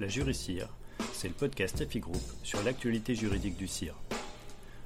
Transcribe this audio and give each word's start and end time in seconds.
La 0.00 0.08
Jury-CIR, 0.08 0.66
c'est 1.12 1.28
le 1.28 1.34
podcast 1.34 1.88
FI 1.88 2.00
Group 2.00 2.20
sur 2.42 2.60
l'actualité 2.64 3.14
juridique 3.14 3.56
du 3.56 3.68
CIR. 3.68 3.94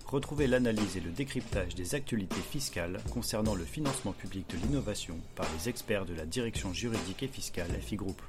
Retrouvez 0.07 0.47
l'analyse 0.47 0.99
et 0.99 1.01
le 1.01 1.09
décryptage 1.09 1.75
des 1.75 1.95
actualités 1.95 2.43
fiscales 2.51 3.01
concernant 3.11 3.55
le 3.55 3.65
financement 3.65 4.13
public 4.13 4.45
de 4.51 4.59
l'innovation 4.59 5.15
par 5.35 5.47
les 5.57 5.71
experts 5.71 6.05
de 6.05 6.13
la 6.13 6.27
direction 6.27 6.75
juridique 6.75 7.23
et 7.23 7.29
fiscale 7.29 7.71
FI 7.81 7.97
Group. 7.97 8.21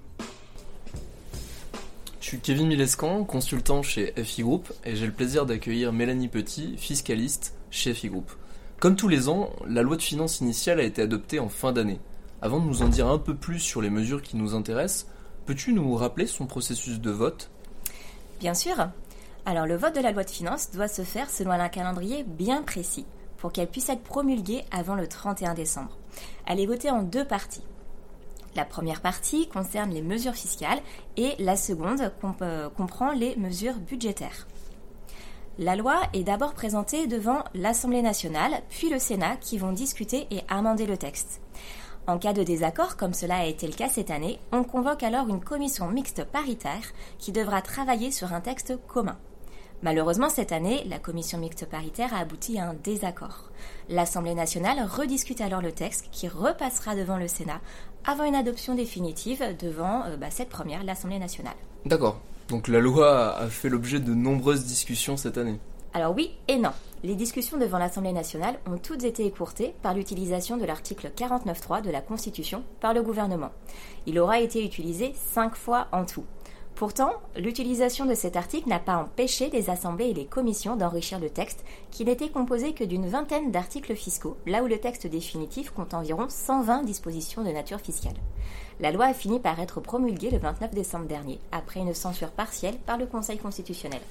Je 2.21 2.25
suis 2.25 2.39
Kevin 2.39 2.67
Milescan, 2.67 3.25
consultant 3.25 3.83
chez 3.83 4.13
FI 4.13 4.43
Group, 4.43 4.71
et 4.85 4.95
j'ai 4.95 5.05
le 5.05 5.11
plaisir 5.11 5.45
d'accueillir 5.45 5.91
Mélanie 5.91 6.29
Petit, 6.29 6.77
fiscaliste 6.77 7.55
chez 7.71 7.93
FI 7.93 8.07
Group. 8.07 8.31
Comme 8.79 8.95
tous 8.95 9.09
les 9.09 9.27
ans, 9.27 9.51
la 9.67 9.81
loi 9.81 9.97
de 9.97 10.01
finances 10.01 10.39
initiale 10.39 10.79
a 10.79 10.83
été 10.83 11.01
adoptée 11.01 11.39
en 11.39 11.49
fin 11.49 11.73
d'année. 11.73 11.99
Avant 12.41 12.61
de 12.61 12.65
nous 12.67 12.83
en 12.83 12.87
dire 12.87 13.07
un 13.07 13.17
peu 13.17 13.35
plus 13.35 13.59
sur 13.59 13.81
les 13.81 13.89
mesures 13.89 14.21
qui 14.21 14.37
nous 14.37 14.55
intéressent, 14.55 15.07
peux-tu 15.49 15.73
nous 15.73 15.95
rappeler 15.95 16.27
son 16.27 16.45
processus 16.45 16.99
de 16.99 17.09
vote? 17.09 17.49
Bien 18.39 18.53
sûr. 18.53 18.75
Alors 19.47 19.65
le 19.65 19.77
vote 19.77 19.95
de 19.95 19.99
la 19.99 20.11
loi 20.11 20.23
de 20.23 20.29
finances 20.29 20.69
doit 20.69 20.87
se 20.87 21.01
faire 21.01 21.27
selon 21.27 21.49
un 21.49 21.69
calendrier 21.69 22.23
bien 22.23 22.61
précis 22.61 23.07
pour 23.37 23.51
qu'elle 23.51 23.67
puisse 23.67 23.89
être 23.89 24.03
promulguée 24.03 24.63
avant 24.69 24.93
le 24.93 25.07
31 25.07 25.55
décembre. 25.55 25.97
Elle 26.45 26.59
est 26.59 26.67
votée 26.67 26.91
en 26.91 27.01
deux 27.01 27.25
parties. 27.25 27.63
La 28.55 28.63
première 28.63 29.01
partie 29.01 29.49
concerne 29.49 29.89
les 29.89 30.03
mesures 30.03 30.35
fiscales 30.35 30.81
et 31.17 31.33
la 31.39 31.55
seconde 31.55 32.11
euh, 32.43 32.69
comprend 32.69 33.11
les 33.11 33.35
mesures 33.35 33.79
budgétaires. 33.79 34.45
La 35.57 35.75
loi 35.75 35.99
est 36.13 36.23
d'abord 36.23 36.53
présentée 36.53 37.07
devant 37.07 37.43
l'Assemblée 37.55 38.03
nationale, 38.03 38.61
puis 38.69 38.91
le 38.91 38.99
Sénat 38.99 39.35
qui 39.37 39.57
vont 39.57 39.71
discuter 39.71 40.27
et 40.29 40.41
amender 40.47 40.85
le 40.85 40.97
texte. 40.97 41.41
En 42.09 42.17
cas 42.17 42.33
de 42.33 42.41
désaccord, 42.41 42.97
comme 42.97 43.13
cela 43.13 43.37
a 43.37 43.45
été 43.45 43.67
le 43.67 43.73
cas 43.73 43.87
cette 43.87 44.09
année, 44.09 44.39
on 44.51 44.63
convoque 44.63 45.03
alors 45.03 45.29
une 45.29 45.41
commission 45.41 45.87
mixte 45.91 46.23
paritaire 46.23 46.81
qui 47.19 47.31
devra 47.31 47.61
travailler 47.61 48.09
sur 48.09 48.33
un 48.33 48.41
texte 48.41 48.73
commun. 48.87 49.15
Malheureusement, 49.83 50.29
cette 50.29 50.51
année, 50.51 50.83
la 50.89 50.97
commission 50.97 51.37
mixte 51.37 51.67
paritaire 51.67 52.11
a 52.15 52.17
abouti 52.17 52.57
à 52.57 52.69
un 52.69 52.73
désaccord. 52.73 53.51
L'Assemblée 53.89 54.33
nationale 54.33 54.83
rediscute 54.89 55.39
alors 55.39 55.61
le 55.61 55.71
texte 55.71 56.07
qui 56.11 56.27
repassera 56.27 56.95
devant 56.95 57.17
le 57.17 57.27
Sénat 57.27 57.61
avant 58.05 58.23
une 58.23 58.33
adoption 58.33 58.73
définitive 58.73 59.45
devant 59.59 60.03
euh, 60.05 60.17
bah, 60.17 60.31
cette 60.31 60.49
première, 60.49 60.83
l'Assemblée 60.83 61.19
nationale. 61.19 61.57
D'accord. 61.85 62.19
Donc 62.47 62.69
la 62.69 62.79
loi 62.79 63.37
a 63.37 63.49
fait 63.49 63.69
l'objet 63.69 63.99
de 63.99 64.15
nombreuses 64.15 64.65
discussions 64.65 65.15
cette 65.15 65.37
année. 65.37 65.59
Alors 65.93 66.15
oui 66.15 66.31
et 66.47 66.57
non. 66.57 66.71
Les 67.01 67.15
discussions 67.15 67.57
devant 67.57 67.77
l'Assemblée 67.77 68.11
nationale 68.11 68.59
ont 68.69 68.77
toutes 68.77 69.05
été 69.05 69.25
écourtées 69.25 69.73
par 69.81 69.93
l'utilisation 69.93 70.57
de 70.57 70.65
l'article 70.65 71.11
49.3 71.15 71.81
de 71.81 71.89
la 71.89 72.01
Constitution 72.01 72.61
par 72.81 72.93
le 72.93 73.01
gouvernement. 73.01 73.51
Il 74.05 74.19
aura 74.19 74.41
été 74.41 74.65
utilisé 74.65 75.13
cinq 75.15 75.55
fois 75.55 75.87
en 75.93 76.03
tout. 76.03 76.25
Pourtant, 76.75 77.11
l'utilisation 77.37 78.05
de 78.05 78.13
cet 78.15 78.35
article 78.35 78.67
n'a 78.67 78.79
pas 78.79 78.97
empêché 78.97 79.49
les 79.49 79.69
assemblées 79.69 80.09
et 80.09 80.13
les 80.13 80.25
commissions 80.25 80.75
d'enrichir 80.75 81.19
le 81.19 81.29
texte, 81.29 81.63
qui 81.89 82.03
n'était 82.03 82.29
composé 82.29 82.73
que 82.73 82.83
d'une 82.83 83.07
vingtaine 83.07 83.51
d'articles 83.51 83.95
fiscaux, 83.95 84.37
là 84.45 84.61
où 84.61 84.67
le 84.67 84.77
texte 84.77 85.07
définitif 85.07 85.71
compte 85.71 85.93
environ 85.93 86.27
120 86.27 86.83
dispositions 86.83 87.43
de 87.43 87.51
nature 87.51 87.81
fiscale. 87.81 88.15
La 88.81 88.91
loi 88.91 89.05
a 89.05 89.13
fini 89.13 89.39
par 89.39 89.59
être 89.59 89.79
promulguée 89.81 90.31
le 90.31 90.37
29 90.37 90.71
décembre 90.71 91.07
dernier, 91.07 91.39
après 91.51 91.79
une 91.79 91.93
censure 91.93 92.31
partielle 92.31 92.77
par 92.77 92.97
le 92.97 93.07
Conseil 93.07 93.37
constitutionnel. 93.37 94.01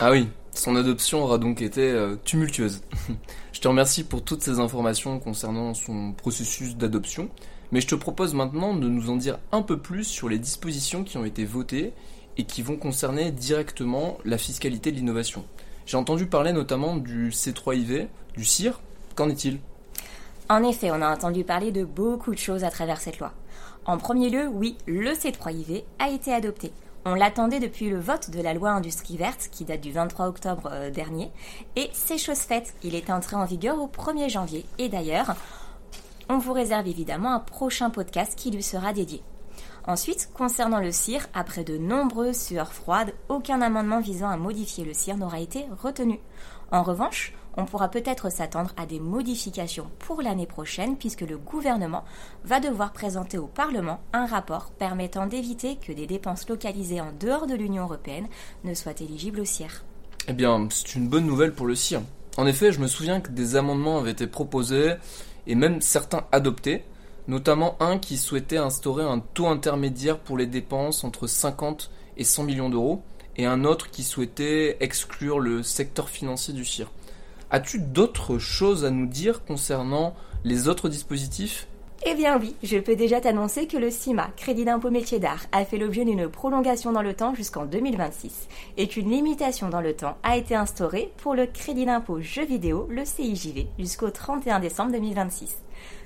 Ah 0.00 0.12
oui, 0.12 0.28
son 0.52 0.76
adoption 0.76 1.24
aura 1.24 1.38
donc 1.38 1.60
été 1.60 1.90
euh, 1.90 2.14
tumultueuse. 2.24 2.82
je 3.52 3.60
te 3.60 3.66
remercie 3.66 4.04
pour 4.04 4.22
toutes 4.22 4.42
ces 4.42 4.60
informations 4.60 5.18
concernant 5.18 5.74
son 5.74 6.12
processus 6.12 6.76
d'adoption, 6.76 7.28
mais 7.72 7.80
je 7.80 7.88
te 7.88 7.96
propose 7.96 8.32
maintenant 8.32 8.76
de 8.76 8.88
nous 8.88 9.10
en 9.10 9.16
dire 9.16 9.40
un 9.50 9.62
peu 9.62 9.76
plus 9.76 10.04
sur 10.04 10.28
les 10.28 10.38
dispositions 10.38 11.02
qui 11.02 11.18
ont 11.18 11.24
été 11.24 11.44
votées 11.44 11.92
et 12.36 12.44
qui 12.44 12.62
vont 12.62 12.76
concerner 12.76 13.32
directement 13.32 14.18
la 14.24 14.38
fiscalité 14.38 14.92
de 14.92 14.96
l'innovation. 14.98 15.44
J'ai 15.84 15.96
entendu 15.96 16.26
parler 16.26 16.52
notamment 16.52 16.96
du 16.96 17.30
C3IV, 17.30 18.06
du 18.36 18.44
CIR. 18.44 18.80
Qu'en 19.16 19.28
est-il? 19.28 19.58
En 20.48 20.62
effet, 20.62 20.92
on 20.92 21.02
a 21.02 21.12
entendu 21.12 21.42
parler 21.42 21.72
de 21.72 21.84
beaucoup 21.84 22.32
de 22.32 22.38
choses 22.38 22.62
à 22.62 22.70
travers 22.70 23.00
cette 23.00 23.18
loi. 23.18 23.32
En 23.84 23.98
premier 23.98 24.30
lieu, 24.30 24.46
oui, 24.46 24.78
le 24.86 25.10
C3IV 25.10 25.82
a 25.98 26.08
été 26.10 26.32
adopté. 26.32 26.70
On 27.10 27.14
l'attendait 27.14 27.58
depuis 27.58 27.88
le 27.88 27.98
vote 27.98 28.28
de 28.28 28.42
la 28.42 28.52
loi 28.52 28.68
Industrie 28.68 29.16
verte 29.16 29.48
qui 29.50 29.64
date 29.64 29.80
du 29.80 29.92
23 29.92 30.26
octobre 30.26 30.68
euh, 30.70 30.90
dernier 30.90 31.32
et 31.74 31.88
c'est 31.94 32.18
chose 32.18 32.40
faite. 32.40 32.74
Il 32.82 32.94
est 32.94 33.08
entré 33.08 33.34
en 33.34 33.46
vigueur 33.46 33.80
au 33.80 33.86
1er 33.86 34.28
janvier 34.28 34.66
et 34.76 34.90
d'ailleurs, 34.90 35.34
on 36.28 36.36
vous 36.36 36.52
réserve 36.52 36.86
évidemment 36.86 37.32
un 37.32 37.40
prochain 37.40 37.88
podcast 37.88 38.34
qui 38.36 38.50
lui 38.50 38.62
sera 38.62 38.92
dédié. 38.92 39.22
Ensuite, 39.86 40.28
concernant 40.34 40.80
le 40.80 40.92
CIR, 40.92 41.28
après 41.32 41.64
de 41.64 41.78
nombreuses 41.78 42.38
sueurs 42.38 42.74
froides, 42.74 43.14
aucun 43.30 43.62
amendement 43.62 44.00
visant 44.00 44.28
à 44.28 44.36
modifier 44.36 44.84
le 44.84 44.92
CIR 44.92 45.16
n'aura 45.16 45.40
été 45.40 45.64
retenu. 45.82 46.20
En 46.72 46.82
revanche, 46.82 47.32
on 47.58 47.64
pourra 47.64 47.88
peut-être 47.88 48.30
s'attendre 48.30 48.72
à 48.76 48.86
des 48.86 49.00
modifications 49.00 49.90
pour 49.98 50.22
l'année 50.22 50.46
prochaine 50.46 50.96
puisque 50.96 51.22
le 51.22 51.36
gouvernement 51.36 52.04
va 52.44 52.60
devoir 52.60 52.92
présenter 52.92 53.36
au 53.36 53.48
Parlement 53.48 54.00
un 54.12 54.26
rapport 54.26 54.70
permettant 54.70 55.26
d'éviter 55.26 55.76
que 55.76 55.92
des 55.92 56.06
dépenses 56.06 56.48
localisées 56.48 57.00
en 57.00 57.12
dehors 57.18 57.48
de 57.48 57.56
l'Union 57.56 57.82
européenne 57.82 58.28
ne 58.62 58.74
soient 58.74 59.00
éligibles 59.00 59.40
au 59.40 59.44
CIR. 59.44 59.84
Eh 60.28 60.32
bien, 60.32 60.68
c'est 60.70 60.94
une 60.94 61.08
bonne 61.08 61.26
nouvelle 61.26 61.52
pour 61.52 61.66
le 61.66 61.74
CIR. 61.74 62.00
En 62.36 62.46
effet, 62.46 62.70
je 62.70 62.78
me 62.78 62.86
souviens 62.86 63.20
que 63.20 63.32
des 63.32 63.56
amendements 63.56 63.98
avaient 63.98 64.12
été 64.12 64.28
proposés 64.28 64.94
et 65.48 65.56
même 65.56 65.80
certains 65.80 66.26
adoptés, 66.30 66.84
notamment 67.26 67.76
un 67.80 67.98
qui 67.98 68.18
souhaitait 68.18 68.58
instaurer 68.58 69.02
un 69.02 69.18
taux 69.18 69.48
intermédiaire 69.48 70.20
pour 70.20 70.38
les 70.38 70.46
dépenses 70.46 71.02
entre 71.02 71.26
50 71.26 71.90
et 72.18 72.24
100 72.24 72.44
millions 72.44 72.70
d'euros, 72.70 73.02
et 73.36 73.46
un 73.46 73.64
autre 73.64 73.90
qui 73.90 74.04
souhaitait 74.04 74.76
exclure 74.80 75.40
le 75.40 75.64
secteur 75.64 76.08
financier 76.08 76.54
du 76.54 76.64
CIR. 76.64 76.88
As-tu 77.50 77.78
d'autres 77.78 78.38
choses 78.38 78.84
à 78.84 78.90
nous 78.90 79.06
dire 79.06 79.42
concernant 79.44 80.14
les 80.44 80.68
autres 80.68 80.90
dispositifs? 80.90 81.66
Eh 82.04 82.14
bien 82.14 82.38
oui, 82.38 82.54
je 82.62 82.76
peux 82.76 82.94
déjà 82.94 83.20
t'annoncer 83.20 83.66
que 83.66 83.78
le 83.78 83.90
CIMA, 83.90 84.30
Crédit 84.36 84.66
d'impôt 84.66 84.90
métier 84.90 85.18
d'art, 85.18 85.46
a 85.50 85.64
fait 85.64 85.78
l'objet 85.78 86.04
d'une 86.04 86.28
prolongation 86.28 86.92
dans 86.92 87.02
le 87.02 87.14
temps 87.14 87.34
jusqu'en 87.34 87.64
2026 87.64 88.48
et 88.76 88.86
qu'une 88.86 89.10
limitation 89.10 89.68
dans 89.68 89.80
le 89.80 89.94
temps 89.94 90.18
a 90.22 90.36
été 90.36 90.54
instaurée 90.54 91.10
pour 91.16 91.34
le 91.34 91.46
crédit 91.46 91.86
d'impôt 91.86 92.20
jeux 92.20 92.44
vidéo, 92.44 92.86
le 92.90 93.04
CIJV, 93.04 93.66
jusqu'au 93.78 94.10
31 94.10 94.60
décembre 94.60 94.92
2026. 94.92 95.56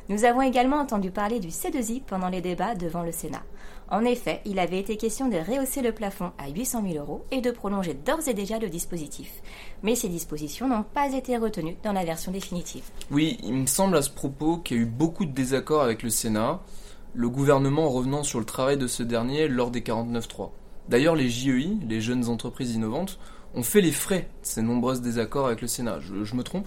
Nous 0.08 0.24
avons 0.24 0.42
également 0.42 0.78
entendu 0.78 1.10
parler 1.10 1.38
du 1.38 1.48
C2I 1.48 2.02
pendant 2.02 2.28
les 2.28 2.40
débats 2.40 2.74
devant 2.74 3.02
le 3.02 3.12
Sénat. 3.12 3.42
En 3.88 4.04
effet, 4.04 4.40
il 4.44 4.58
avait 4.58 4.78
été 4.78 4.96
question 4.96 5.28
de 5.28 5.36
rehausser 5.36 5.82
le 5.82 5.92
plafond 5.92 6.32
à 6.38 6.48
800 6.48 6.82
000 6.90 6.98
euros 7.04 7.24
et 7.30 7.40
de 7.40 7.50
prolonger 7.50 7.94
d'ores 7.94 8.26
et 8.26 8.34
déjà 8.34 8.58
le 8.58 8.68
dispositif. 8.68 9.30
Mais 9.82 9.94
ces 9.94 10.08
dispositions 10.08 10.68
n'ont 10.68 10.82
pas 10.82 11.12
été 11.12 11.36
retenues 11.36 11.76
dans 11.84 11.92
la 11.92 12.04
version 12.04 12.32
définitive. 12.32 12.84
Oui, 13.10 13.38
il 13.44 13.54
me 13.54 13.66
semble 13.66 13.96
à 13.96 14.02
ce 14.02 14.10
propos 14.10 14.56
qu'il 14.56 14.76
y 14.76 14.80
a 14.80 14.82
eu 14.82 14.86
beaucoup 14.86 15.24
de 15.24 15.32
désaccords 15.32 15.82
avec 15.82 16.02
le 16.02 16.10
Sénat, 16.10 16.60
le 17.14 17.28
gouvernement 17.28 17.88
revenant 17.90 18.22
sur 18.22 18.38
le 18.38 18.46
travail 18.46 18.78
de 18.78 18.86
ce 18.86 19.02
dernier 19.02 19.46
lors 19.46 19.70
des 19.70 19.82
49.3. 19.82 20.50
D'ailleurs, 20.88 21.14
les 21.14 21.28
JEI, 21.28 21.76
les 21.86 22.00
jeunes 22.00 22.28
entreprises 22.28 22.74
innovantes, 22.74 23.19
ont 23.54 23.62
fait 23.62 23.82
les 23.82 23.92
frais 23.92 24.30
de 24.42 24.46
ces 24.46 24.62
nombreux 24.62 24.98
désaccords 24.98 25.46
avec 25.46 25.60
le 25.60 25.69
Sénat. 25.69 25.98
je 26.00 26.34
me 26.34 26.42
trompe? 26.42 26.66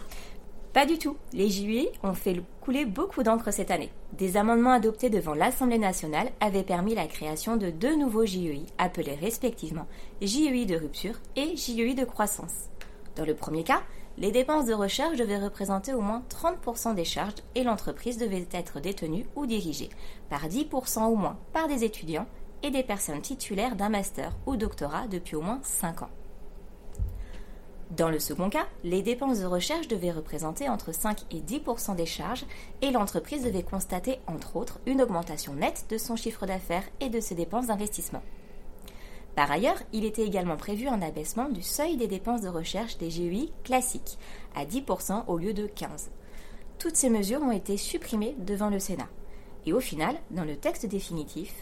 Pas 0.75 0.85
du 0.85 0.97
tout. 0.97 1.15
Les 1.31 1.49
JUI 1.49 1.87
ont 2.03 2.13
fait 2.13 2.43
couler 2.59 2.83
beaucoup 2.83 3.23
d'encre 3.23 3.53
cette 3.53 3.71
année. 3.71 3.93
Des 4.11 4.35
amendements 4.35 4.73
adoptés 4.73 5.09
devant 5.09 5.33
l'Assemblée 5.33 5.77
nationale 5.77 6.33
avaient 6.41 6.63
permis 6.63 6.93
la 6.93 7.07
création 7.07 7.55
de 7.55 7.69
deux 7.69 7.95
nouveaux 7.95 8.25
JUI, 8.25 8.65
appelés 8.77 9.15
respectivement 9.15 9.87
JUI 10.21 10.65
de 10.65 10.75
rupture 10.75 11.15
et 11.37 11.55
JUI 11.55 11.95
de 11.95 12.03
croissance. 12.03 12.69
Dans 13.15 13.23
le 13.23 13.35
premier 13.35 13.63
cas, 13.63 13.83
les 14.17 14.33
dépenses 14.33 14.65
de 14.65 14.73
recherche 14.73 15.15
devaient 15.15 15.39
représenter 15.39 15.93
au 15.93 16.01
moins 16.01 16.23
30% 16.29 16.93
des 16.93 17.05
charges 17.05 17.35
et 17.55 17.63
l'entreprise 17.63 18.17
devait 18.17 18.45
être 18.51 18.81
détenue 18.81 19.25
ou 19.37 19.45
dirigée 19.45 19.89
par 20.29 20.45
10% 20.45 21.05
au 21.05 21.15
moins 21.15 21.39
par 21.53 21.69
des 21.69 21.85
étudiants 21.85 22.27
et 22.63 22.69
des 22.69 22.83
personnes 22.83 23.21
titulaires 23.21 23.77
d'un 23.77 23.87
master 23.87 24.33
ou 24.45 24.57
doctorat 24.57 25.07
depuis 25.07 25.37
au 25.37 25.41
moins 25.41 25.61
5 25.63 26.01
ans. 26.01 26.09
Dans 27.91 28.09
le 28.09 28.19
second 28.19 28.49
cas, 28.49 28.65
les 28.83 29.03
dépenses 29.03 29.39
de 29.39 29.45
recherche 29.45 29.87
devaient 29.87 30.11
représenter 30.11 30.67
entre 30.69 30.91
5 30.91 31.21
et 31.31 31.39
10% 31.39 31.95
des 31.95 32.07
charges 32.07 32.45
et 32.81 32.89
l'entreprise 32.89 33.43
devait 33.43 33.63
constater, 33.63 34.19
entre 34.25 34.55
autres, 34.55 34.79
une 34.87 35.03
augmentation 35.03 35.53
nette 35.53 35.85
de 35.89 35.97
son 35.97 36.15
chiffre 36.15 36.47
d'affaires 36.47 36.83
et 36.99 37.09
de 37.09 37.19
ses 37.19 37.35
dépenses 37.35 37.67
d'investissement. 37.67 38.23
Par 39.35 39.51
ailleurs, 39.51 39.77
il 39.93 40.03
était 40.03 40.25
également 40.25 40.57
prévu 40.57 40.87
un 40.87 41.01
abaissement 41.01 41.47
du 41.47 41.61
seuil 41.61 41.95
des 41.95 42.07
dépenses 42.07 42.41
de 42.41 42.49
recherche 42.49 42.97
des 42.97 43.09
GUI 43.09 43.51
classiques 43.63 44.17
à 44.55 44.65
10% 44.65 45.25
au 45.27 45.37
lieu 45.37 45.53
de 45.53 45.67
15% 45.67 46.07
Toutes 46.79 46.95
ces 46.95 47.09
mesures 47.09 47.41
ont 47.41 47.51
été 47.51 47.77
supprimées 47.77 48.35
devant 48.39 48.69
le 48.69 48.79
Sénat. 48.79 49.09
Et 49.67 49.73
au 49.73 49.79
final, 49.79 50.15
dans 50.31 50.43
le 50.43 50.55
texte 50.55 50.85
définitif, 50.85 51.53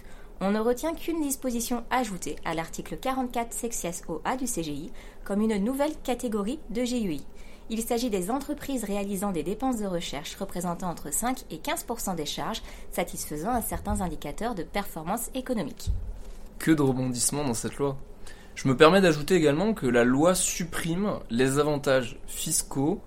on 0.43 0.51
ne 0.51 0.59
retient 0.59 0.93
qu'une 0.93 1.21
disposition 1.21 1.85
ajoutée 1.89 2.35
à 2.43 2.53
l'article 2.53 2.97
44 2.97 3.53
sexias 3.53 4.01
OA 4.09 4.35
du 4.35 4.43
CGI 4.43 4.91
comme 5.23 5.41
une 5.41 5.57
nouvelle 5.63 5.95
catégorie 6.03 6.59
de 6.69 6.83
GUI. 6.83 7.23
Il 7.69 7.81
s'agit 7.81 8.09
des 8.09 8.29
entreprises 8.29 8.83
réalisant 8.83 9.31
des 9.31 9.43
dépenses 9.43 9.77
de 9.77 9.85
recherche 9.85 10.35
représentant 10.35 10.89
entre 10.89 11.13
5 11.13 11.45
et 11.49 11.59
15% 11.59 12.15
des 12.15 12.25
charges, 12.25 12.61
satisfaisant 12.91 13.51
à 13.51 13.61
certains 13.61 14.01
indicateurs 14.01 14.53
de 14.53 14.63
performance 14.63 15.29
économique. 15.33 15.91
que 16.59 16.71
de 16.71 16.81
rebondissements 16.81 17.45
dans 17.45 17.53
cette 17.53 17.77
loi. 17.77 17.97
Je 18.55 18.67
me 18.67 18.77
permets 18.77 19.01
d'ajouter 19.01 19.35
également 19.35 19.73
que 19.73 19.87
la 19.87 20.03
loi 20.03 20.35
supprime 20.35 21.19
les 21.29 21.57
avantages 21.57 22.19
fiscaux 22.27 23.01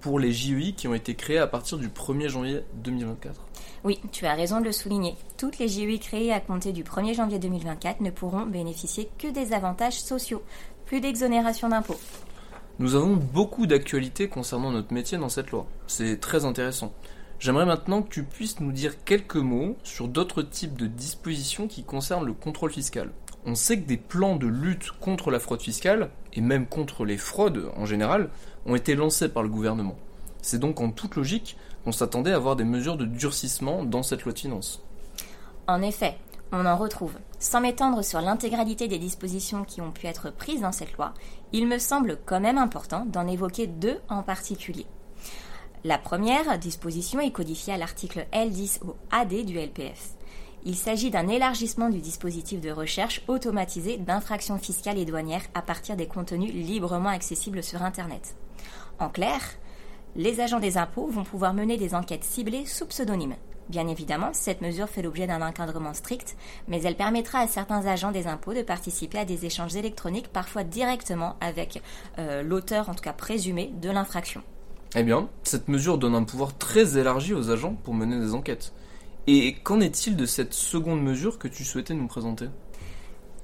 pour 0.00 0.18
les 0.18 0.32
JEI 0.32 0.72
qui 0.72 0.88
ont 0.88 0.94
été 0.94 1.14
créés 1.14 1.38
à 1.38 1.46
partir 1.46 1.78
du 1.78 1.88
1er 1.88 2.28
janvier 2.28 2.62
2024. 2.74 3.40
Oui, 3.84 4.00
tu 4.12 4.26
as 4.26 4.34
raison 4.34 4.60
de 4.60 4.64
le 4.64 4.72
souligner. 4.72 5.14
Toutes 5.36 5.58
les 5.58 5.68
JEI 5.68 5.98
créées 5.98 6.32
à 6.32 6.40
compter 6.40 6.72
du 6.72 6.82
1er 6.82 7.14
janvier 7.14 7.38
2024 7.38 8.00
ne 8.00 8.10
pourront 8.10 8.46
bénéficier 8.46 9.08
que 9.18 9.28
des 9.28 9.52
avantages 9.52 10.00
sociaux, 10.00 10.42
plus 10.86 11.00
d'exonération 11.00 11.68
d'impôts. 11.68 12.00
Nous 12.80 12.94
avons 12.94 13.16
beaucoup 13.16 13.66
d'actualités 13.66 14.28
concernant 14.28 14.70
notre 14.70 14.94
métier 14.94 15.18
dans 15.18 15.28
cette 15.28 15.50
loi. 15.50 15.66
C'est 15.86 16.20
très 16.20 16.44
intéressant. 16.44 16.92
J'aimerais 17.40 17.66
maintenant 17.66 18.02
que 18.02 18.08
tu 18.08 18.24
puisses 18.24 18.60
nous 18.60 18.72
dire 18.72 19.04
quelques 19.04 19.36
mots 19.36 19.76
sur 19.84 20.08
d'autres 20.08 20.42
types 20.42 20.76
de 20.76 20.86
dispositions 20.86 21.68
qui 21.68 21.84
concernent 21.84 22.26
le 22.26 22.32
contrôle 22.32 22.72
fiscal. 22.72 23.10
On 23.46 23.54
sait 23.54 23.80
que 23.80 23.86
des 23.86 23.96
plans 23.96 24.36
de 24.36 24.46
lutte 24.46 24.90
contre 25.00 25.30
la 25.30 25.38
fraude 25.38 25.62
fiscale, 25.62 26.10
et 26.38 26.40
même 26.40 26.66
contre 26.66 27.04
les 27.04 27.18
fraudes 27.18 27.68
en 27.76 27.84
général, 27.84 28.30
ont 28.64 28.76
été 28.76 28.94
lancés 28.94 29.28
par 29.28 29.42
le 29.42 29.48
gouvernement. 29.48 29.96
C'est 30.40 30.60
donc 30.60 30.80
en 30.80 30.90
toute 30.90 31.16
logique 31.16 31.56
qu'on 31.84 31.90
s'attendait 31.90 32.32
à 32.32 32.38
voir 32.38 32.54
des 32.54 32.64
mesures 32.64 32.96
de 32.96 33.04
durcissement 33.04 33.82
dans 33.82 34.04
cette 34.04 34.22
loi 34.22 34.32
de 34.32 34.38
finances. 34.38 34.80
En 35.66 35.82
effet, 35.82 36.16
on 36.52 36.64
en 36.64 36.76
retrouve. 36.76 37.14
Sans 37.40 37.60
m'étendre 37.60 38.04
sur 38.04 38.20
l'intégralité 38.20 38.86
des 38.86 39.00
dispositions 39.00 39.64
qui 39.64 39.80
ont 39.80 39.90
pu 39.90 40.06
être 40.06 40.30
prises 40.30 40.60
dans 40.60 40.70
cette 40.70 40.92
loi, 40.92 41.12
il 41.52 41.66
me 41.66 41.78
semble 41.78 42.18
quand 42.24 42.40
même 42.40 42.58
important 42.58 43.04
d'en 43.06 43.26
évoquer 43.26 43.66
deux 43.66 43.98
en 44.08 44.22
particulier. 44.22 44.86
La 45.82 45.98
première 45.98 46.56
disposition 46.58 47.18
est 47.18 47.32
codifiée 47.32 47.74
à 47.74 47.78
l'article 47.78 48.26
L10 48.32 48.84
au 48.84 48.96
AD 49.10 49.44
du 49.44 49.58
LPF. 49.58 50.10
Il 50.64 50.74
s'agit 50.74 51.10
d'un 51.10 51.28
élargissement 51.28 51.88
du 51.88 52.00
dispositif 52.00 52.60
de 52.60 52.70
recherche 52.70 53.22
automatisé 53.28 53.96
d'infractions 53.96 54.58
fiscales 54.58 54.98
et 54.98 55.04
douanières 55.04 55.46
à 55.54 55.62
partir 55.62 55.96
des 55.96 56.06
contenus 56.06 56.52
librement 56.52 57.08
accessibles 57.08 57.62
sur 57.62 57.82
Internet. 57.82 58.34
En 58.98 59.08
clair, 59.08 59.40
les 60.16 60.40
agents 60.40 60.60
des 60.60 60.76
impôts 60.76 61.06
vont 61.06 61.24
pouvoir 61.24 61.54
mener 61.54 61.76
des 61.76 61.94
enquêtes 61.94 62.24
ciblées 62.24 62.66
sous 62.66 62.86
pseudonyme. 62.86 63.36
Bien 63.68 63.86
évidemment, 63.86 64.30
cette 64.32 64.62
mesure 64.62 64.88
fait 64.88 65.02
l'objet 65.02 65.26
d'un 65.26 65.42
encadrement 65.42 65.92
strict, 65.92 66.36
mais 66.68 66.82
elle 66.82 66.96
permettra 66.96 67.40
à 67.40 67.46
certains 67.46 67.86
agents 67.86 68.12
des 68.12 68.26
impôts 68.26 68.54
de 68.54 68.62
participer 68.62 69.18
à 69.18 69.24
des 69.26 69.44
échanges 69.44 69.76
électroniques, 69.76 70.28
parfois 70.28 70.64
directement 70.64 71.36
avec 71.40 71.82
euh, 72.18 72.42
l'auteur, 72.42 72.88
en 72.88 72.94
tout 72.94 73.02
cas 73.02 73.12
présumé, 73.12 73.70
de 73.80 73.90
l'infraction. 73.90 74.42
Eh 74.96 75.02
bien, 75.02 75.28
cette 75.42 75.68
mesure 75.68 75.98
donne 75.98 76.14
un 76.14 76.24
pouvoir 76.24 76.56
très 76.56 76.96
élargi 76.96 77.34
aux 77.34 77.50
agents 77.50 77.74
pour 77.84 77.92
mener 77.92 78.18
des 78.18 78.32
enquêtes. 78.32 78.72
Et 79.30 79.56
qu'en 79.62 79.80
est-il 79.80 80.16
de 80.16 80.24
cette 80.24 80.54
seconde 80.54 81.02
mesure 81.02 81.38
que 81.38 81.48
tu 81.48 81.62
souhaitais 81.62 81.92
nous 81.92 82.06
présenter? 82.06 82.46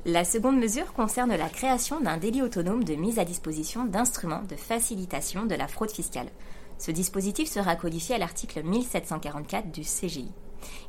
La 0.06 0.25
seconde 0.25 0.58
mesure 0.58 0.94
concerne 0.94 1.36
la 1.36 1.50
création 1.50 2.00
d'un 2.00 2.16
délit 2.16 2.40
autonome 2.40 2.84
de 2.84 2.94
mise 2.94 3.19
à 3.19 3.26
disposition 3.26 3.84
d'instruments 3.84 4.40
de 4.48 4.56
facilitation 4.56 5.44
de 5.44 5.54
la 5.54 5.69
fraude 5.69 5.90
fiscale. 5.90 6.31
Ce 6.78 6.90
dispositif 6.90 7.50
sera 7.50 7.76
codifié 7.76 8.14
à 8.14 8.19
l'article 8.19 8.62
1744 8.62 9.72
du 9.72 9.82
CGI. 9.82 10.32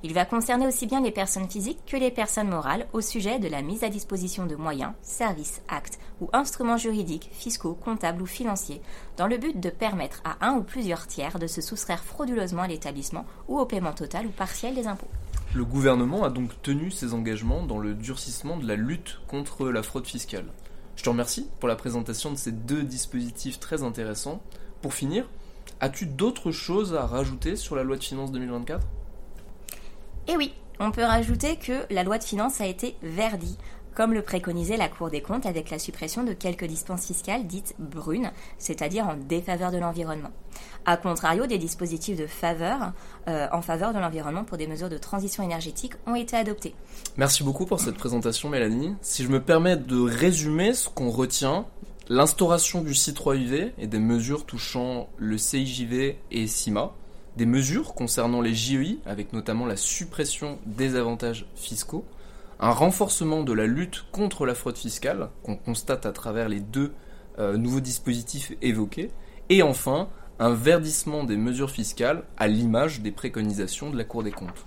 Il 0.03 0.13
va 0.13 0.25
concerner 0.25 0.67
aussi 0.67 0.87
bien 0.87 1.01
les 1.01 1.11
personnes 1.11 1.49
physiques 1.49 1.85
que 1.85 1.97
les 1.97 2.11
personnes 2.11 2.49
morales 2.49 2.87
au 2.93 3.01
sujet 3.01 3.39
de 3.39 3.47
la 3.47 3.61
mise 3.61 3.83
à 3.83 3.89
disposition 3.89 4.45
de 4.45 4.55
moyens, 4.55 4.93
services, 5.01 5.61
actes 5.67 5.99
ou 6.21 6.29
instruments 6.33 6.77
juridiques, 6.77 7.29
fiscaux, 7.31 7.73
comptables 7.73 8.21
ou 8.21 8.25
financiers, 8.25 8.81
dans 9.17 9.27
le 9.27 9.37
but 9.37 9.59
de 9.59 9.69
permettre 9.69 10.21
à 10.23 10.45
un 10.47 10.55
ou 10.57 10.63
plusieurs 10.63 11.07
tiers 11.07 11.39
de 11.39 11.47
se 11.47 11.61
soustraire 11.61 12.03
frauduleusement 12.03 12.63
à 12.63 12.67
l'établissement 12.67 13.25
ou 13.47 13.59
au 13.59 13.65
paiement 13.65 13.93
total 13.93 14.27
ou 14.27 14.31
partiel 14.31 14.75
des 14.75 14.87
impôts. 14.87 15.09
Le 15.53 15.63
gouvernement 15.63 16.23
a 16.23 16.29
donc 16.29 16.49
tenu 16.61 16.91
ses 16.91 17.13
engagements 17.13 17.63
dans 17.63 17.79
le 17.79 17.93
durcissement 17.93 18.57
de 18.57 18.67
la 18.67 18.75
lutte 18.75 19.19
contre 19.27 19.69
la 19.69 19.83
fraude 19.83 20.05
fiscale. 20.05 20.45
Je 20.95 21.03
te 21.03 21.09
remercie 21.09 21.47
pour 21.59 21.69
la 21.69 21.75
présentation 21.75 22.31
de 22.31 22.37
ces 22.37 22.51
deux 22.51 22.83
dispositifs 22.83 23.59
très 23.59 23.83
intéressants. 23.83 24.41
Pour 24.81 24.93
finir, 24.93 25.25
as-tu 25.79 26.05
d'autres 26.05 26.51
choses 26.51 26.93
à 26.93 27.05
rajouter 27.05 27.55
sur 27.55 27.75
la 27.75 27.83
loi 27.83 27.97
de 27.97 28.03
finances 28.03 28.31
2024 28.31 28.85
Eh 30.27 30.35
oui, 30.37 30.53
on 30.79 30.91
peut 30.91 31.03
rajouter 31.03 31.57
que 31.57 31.85
la 31.89 32.03
loi 32.03 32.17
de 32.17 32.23
finances 32.23 32.59
a 32.59 32.65
été 32.65 32.95
verdie, 33.03 33.57
comme 33.93 34.13
le 34.13 34.21
préconisait 34.21 34.75
la 34.75 34.89
Cour 34.89 35.09
des 35.09 35.21
comptes 35.21 35.45
avec 35.45 35.69
la 35.69 35.79
suppression 35.79 36.23
de 36.23 36.33
quelques 36.33 36.65
dispenses 36.65 37.05
fiscales 37.05 37.47
dites 37.47 37.75
brunes, 37.79 38.31
c'est-à-dire 38.57 39.07
en 39.07 39.15
défaveur 39.15 39.71
de 39.71 39.77
l'environnement. 39.77 40.31
A 40.85 40.97
contrario, 40.97 41.45
des 41.45 41.57
dispositifs 41.57 42.17
de 42.17 42.27
faveur 42.27 42.91
euh, 43.27 43.47
en 43.51 43.61
faveur 43.61 43.93
de 43.93 43.99
l'environnement 43.99 44.43
pour 44.43 44.57
des 44.57 44.67
mesures 44.67 44.89
de 44.89 44.97
transition 44.97 45.43
énergétique 45.43 45.93
ont 46.07 46.15
été 46.15 46.35
adoptés. 46.35 46.75
Merci 47.17 47.43
beaucoup 47.43 47.65
pour 47.65 47.79
cette 47.79 47.95
présentation, 47.95 48.49
Mélanie. 48.49 48.95
Si 49.01 49.23
je 49.23 49.29
me 49.29 49.41
permets 49.41 49.77
de 49.77 49.99
résumer 49.99 50.73
ce 50.73 50.89
qu'on 50.89 51.09
retient, 51.09 51.65
l'instauration 52.09 52.81
du 52.81 52.91
C3UV 52.91 53.71
et 53.77 53.87
des 53.87 53.99
mesures 53.99 54.45
touchant 54.45 55.07
le 55.17 55.37
CIJV 55.37 56.17
et 56.31 56.47
CIMA, 56.47 56.93
des 57.37 57.45
mesures 57.45 57.93
concernant 57.93 58.41
les 58.41 58.53
JEI, 58.53 58.99
avec 59.05 59.33
notamment 59.33 59.65
la 59.65 59.77
suppression 59.77 60.59
des 60.65 60.95
avantages 60.95 61.45
fiscaux, 61.55 62.05
un 62.59 62.71
renforcement 62.71 63.43
de 63.43 63.53
la 63.53 63.65
lutte 63.65 64.05
contre 64.11 64.45
la 64.45 64.55
fraude 64.55 64.77
fiscale, 64.77 65.29
qu'on 65.43 65.57
constate 65.57 66.05
à 66.05 66.11
travers 66.11 66.47
les 66.47 66.61
deux 66.61 66.93
euh, 67.39 67.57
nouveaux 67.57 67.81
dispositifs 67.81 68.53
évoqués, 68.61 69.11
et 69.49 69.61
enfin 69.61 70.07
un 70.39 70.53
verdissement 70.53 71.23
des 71.23 71.37
mesures 71.37 71.71
fiscales 71.71 72.23
à 72.37 72.47
l'image 72.47 73.01
des 73.01 73.11
préconisations 73.11 73.89
de 73.89 73.97
la 73.97 74.03
Cour 74.03 74.23
des 74.23 74.31
comptes. 74.31 74.65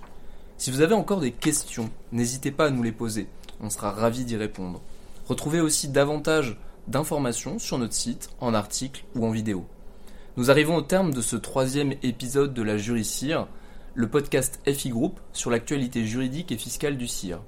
Si 0.57 0.71
vous 0.71 0.81
avez 0.81 0.95
encore 0.95 1.19
des 1.19 1.31
questions, 1.31 1.89
n'hésitez 2.11 2.51
pas 2.51 2.67
à 2.67 2.69
nous 2.69 2.83
les 2.83 2.91
poser, 2.91 3.27
on 3.61 3.69
sera 3.69 3.91
ravis 3.91 4.25
d'y 4.25 4.35
répondre. 4.35 4.81
Retrouvez 5.27 5.59
aussi 5.59 5.87
davantage 5.87 6.57
d'informations 6.87 7.59
sur 7.59 7.77
notre 7.77 7.93
site, 7.93 8.29
en 8.39 8.53
article 8.53 9.03
ou 9.15 9.25
en 9.25 9.31
vidéo. 9.31 9.65
Nous 10.37 10.51
arrivons 10.51 10.75
au 10.75 10.81
terme 10.81 11.13
de 11.13 11.21
ce 11.21 11.35
troisième 11.35 11.93
épisode 12.03 12.53
de 12.53 12.61
la 12.61 12.77
Jury 12.77 13.03
CIR, 13.03 13.47
le 13.95 14.07
podcast 14.07 14.61
FI 14.65 14.89
Group 14.89 15.19
sur 15.33 15.49
l'actualité 15.49 16.05
juridique 16.05 16.51
et 16.51 16.57
fiscale 16.57 16.97
du 16.97 17.07
CIR. 17.07 17.41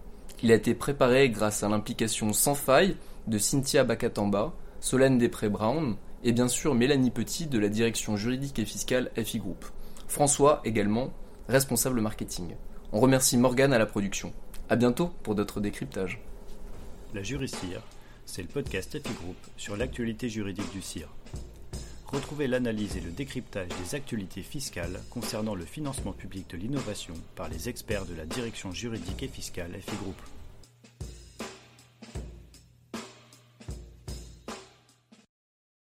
Il 0.43 0.51
a 0.51 0.55
été 0.55 0.73
préparé 0.73 1.29
grâce 1.29 1.63
à 1.63 1.69
l'implication 1.69 2.33
sans 2.33 2.55
faille 2.55 2.97
de 3.27 3.37
Cynthia 3.37 3.83
Bakatamba, 3.83 4.53
Solène 4.79 5.19
Després-Brown 5.19 5.95
et 6.23 6.31
bien 6.31 6.47
sûr 6.47 6.73
Mélanie 6.73 7.11
Petit 7.11 7.45
de 7.45 7.59
la 7.59 7.69
direction 7.69 8.17
juridique 8.17 8.59
et 8.59 8.65
fiscale 8.65 9.11
FI 9.15 9.39
Group. 9.39 9.65
François 10.07 10.61
également, 10.65 11.13
responsable 11.47 12.01
marketing. 12.01 12.55
On 12.91 12.99
remercie 12.99 13.37
Morgane 13.37 13.73
à 13.73 13.79
la 13.79 13.85
production. 13.85 14.33
A 14.69 14.75
bientôt 14.75 15.11
pour 15.23 15.35
d'autres 15.35 15.61
décryptages. 15.61 16.19
La 17.13 17.23
Jury 17.23 17.47
CIR 17.47 17.81
c'est 18.25 18.41
le 18.41 18.47
podcast 18.47 18.91
FI 18.91 19.13
Group 19.13 19.35
sur 19.57 19.75
l'actualité 19.75 20.29
juridique 20.29 20.71
du 20.71 20.81
CIR. 20.81 21.09
Retrouvez 22.11 22.47
l'analyse 22.47 22.97
et 22.97 23.01
le 23.01 23.11
décryptage 23.11 23.69
des 23.69 23.95
actualités 23.95 24.43
fiscales 24.43 24.99
concernant 25.09 25.55
le 25.55 25.63
financement 25.63 26.11
public 26.11 26.49
de 26.49 26.57
l'innovation 26.57 27.13
par 27.35 27.47
les 27.47 27.69
experts 27.69 28.05
de 28.05 28.15
la 28.15 28.25
direction 28.25 28.73
juridique 28.73 29.23
et 29.23 29.29
fiscale 29.29 29.71
FI 29.79 29.95
Group. 29.95 30.40